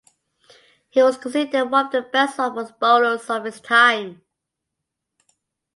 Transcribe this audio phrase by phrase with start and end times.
[0.89, 4.23] He was considered one of the best Oxford bowlers of his time.